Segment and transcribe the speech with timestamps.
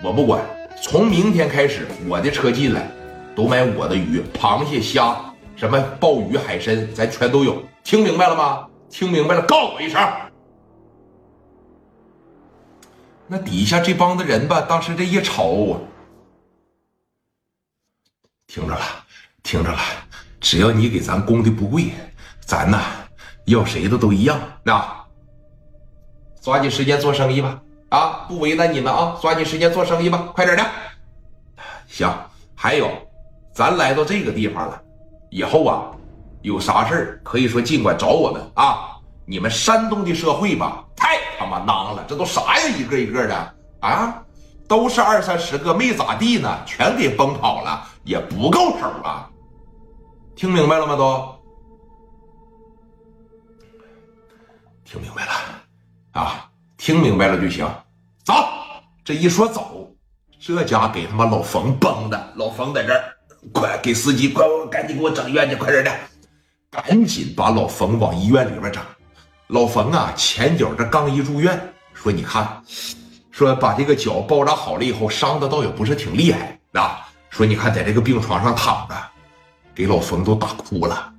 [0.00, 0.44] 我不管，
[0.80, 2.88] 从明天开始，我的车进来
[3.34, 5.16] 都买我的鱼，螃蟹、虾，
[5.56, 7.60] 什么鲍鱼、海参，咱全都有。
[7.82, 8.68] 听明白了吗？
[8.88, 10.00] 听明白了，告我一声。
[13.26, 15.80] 那底下这帮子人吧，当时这一吵啊，
[18.46, 18.80] 听着了，
[19.42, 19.78] 听着了，
[20.40, 21.90] 只要你给咱供的不贵，
[22.40, 22.80] 咱呐
[23.46, 24.40] 要谁的都一样。
[24.62, 25.04] 那
[26.40, 27.60] 抓紧时间做生意吧，
[27.90, 30.64] 啊，不为难你们啊，抓紧时间做生意吧，快点的。
[31.86, 32.12] 行，
[32.54, 32.90] 还有，
[33.52, 34.80] 咱来到这个地方了，
[35.30, 35.90] 以后啊，
[36.42, 38.94] 有啥事可以说尽管找我们啊。
[39.24, 42.68] 你们山东的社会吧，太他妈囊了，这都啥呀？
[42.78, 44.22] 一个一个的啊，
[44.66, 49.28] 都是二三十个，没咋地呢，全给崩跑了，也不够手啊！
[50.34, 50.96] 听明白了吗？
[50.96, 51.34] 都
[54.84, 55.27] 听明白了？
[56.88, 57.70] 听明白了就行。
[58.24, 58.32] 走，
[59.04, 59.94] 这一说走，
[60.40, 63.04] 这家给他妈老冯崩的，老冯在这儿，
[63.52, 65.92] 快给司机，快赶紧给我整医院去，快点的，
[66.70, 68.82] 赶紧把老冯往医院里边整。
[69.48, 71.60] 老冯啊，前脚这刚一住院，
[71.92, 72.62] 说你看，
[73.30, 77.06] 说把这个脚包扎好了以后，伤的倒也不是挺厉害啊。
[77.28, 78.94] 说你看，在这个病床上躺着，
[79.74, 81.12] 给老冯都打哭了。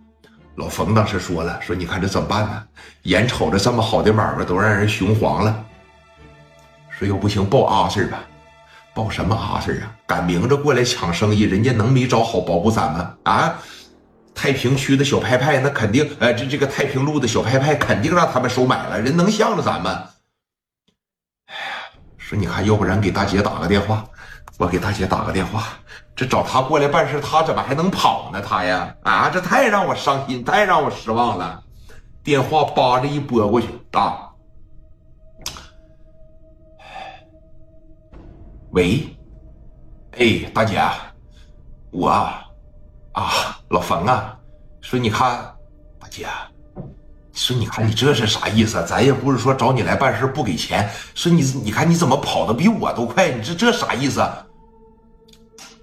[0.60, 2.64] 老冯当时说了，说你看这怎么办呢？
[3.04, 5.66] 眼瞅着这么好的买卖都让人熊黄了。
[6.90, 8.20] 说要不行报阿 Sir 吧，
[8.94, 9.96] 报什么阿 Sir 啊？
[10.06, 13.14] 赶明着过来抢生意，人家能没找好保护伞吗？
[13.24, 13.56] 啊？
[14.36, 19.94] 太平区的小拍拍，那肯定，呃，这这个太平路的小拍拍肯定让他们收买了，人能向着咱们？
[21.46, 21.88] 哎呀，
[22.18, 24.06] 说你看，要不然给大姐打个电话，
[24.60, 25.64] 我给大姐打个电话，
[26.14, 28.42] 这找她过来办事，她怎么还能跑呢？
[28.42, 31.64] 她呀，啊，这太让我伤心，太让我失望了。
[32.22, 34.30] 电话叭着一拨过去，啊，
[38.72, 39.18] 喂，
[40.18, 40.82] 哎，大姐，
[41.92, 42.46] 我啊。
[43.70, 44.38] 老冯啊，
[44.82, 45.54] 说你看，
[46.00, 46.26] 大姐，
[47.34, 48.86] 说你看你这是啥意思？
[48.86, 50.90] 咱也不是说找你来办事不给钱。
[51.16, 53.30] 说你你看你怎么跑的比我都快？
[53.30, 54.22] 你这这啥意思？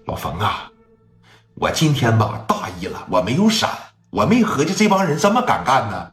[0.06, 0.70] 老冯啊，
[1.56, 3.68] 我今天吧大意了，我没有闪，
[4.10, 6.12] 我没合计这帮人这么敢干呢。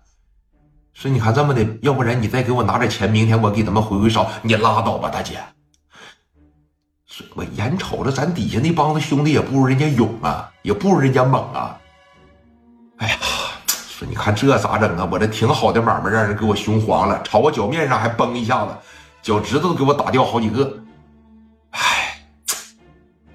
[0.94, 4.28] 说你看这么的，要不然你再给我拿点钱，明天我给他们回回烧。
[4.42, 5.38] 你拉倒吧，大姐。
[7.36, 11.80] 我眼瞅着咱底下那帮子兄弟也不如人家勇啊，也不如人家猛啊。
[12.98, 13.18] 哎呀，
[13.68, 15.08] 说你看这咋整啊？
[15.12, 18.76] 我这挺好的买卖让人给我熊黄了，朝我脚面上还崩一下子，
[19.22, 20.80] 脚趾头都给我打掉好几个。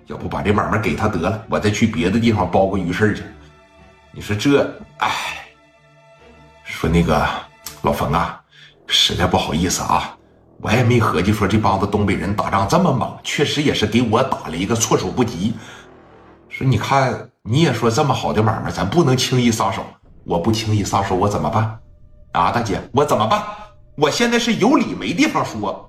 [0.09, 3.23] 要不把这买卖给他得了，我再去别的地方包个鱼市去。
[4.11, 4.65] 你说这，
[4.99, 5.11] 哎，
[6.65, 7.29] 说那个
[7.83, 8.41] 老冯啊，
[8.87, 10.17] 实在不好意思啊。
[10.61, 15.55] 我也没合计说这帮子东北人打仗这么猛，确实也是给我打了一个措手不及。
[16.49, 19.85] 说你看，你也说这么好的买卖，咱不能轻易撒手。
[20.25, 21.79] 我不轻易撒手，我怎么办？
[22.33, 23.43] 啊，大姐，我怎么办？
[23.95, 25.88] 我现在是有理没地方说。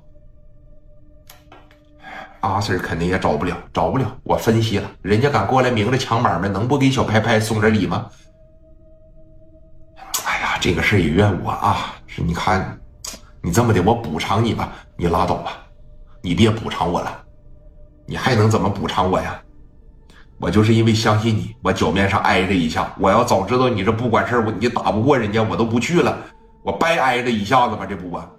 [2.42, 4.18] 阿 Sir 肯定也找不了，找不了。
[4.24, 8.08] 我分析了，人家敢过来明着抢买卖，能不给小拍拍送点礼吗？
[10.26, 11.96] 哎呀，这个事也怨我啊！
[12.08, 12.78] 是，你看。
[13.42, 15.54] 你这么的，我补偿你吧，你拉倒吧，
[16.22, 17.24] 你别补偿我了，
[18.06, 19.42] 你还能怎么补偿我呀？
[20.42, 22.94] 我就是因为相信你，我脚面上挨着一下。
[23.00, 26.18] 我要早知道你这不管事我你打不过人家，我都不去了，
[26.64, 28.30] 我白挨着一下子吧，这不啊？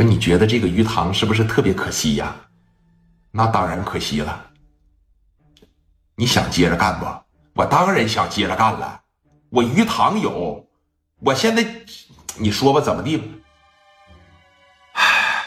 [0.00, 2.34] 说你觉得这个鱼塘是不是特别可惜呀？
[3.30, 4.46] 那当然可惜了。
[6.14, 7.04] 你想接着干不？
[7.52, 8.98] 我当然想接着干了。
[9.50, 10.66] 我鱼塘有，
[11.18, 11.62] 我现在。
[12.38, 13.24] 你说吧，怎么地吧？
[14.94, 15.44] 唉，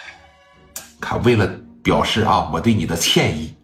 [1.02, 1.47] 看，为了
[1.84, 3.56] 表示啊，我对你的歉意，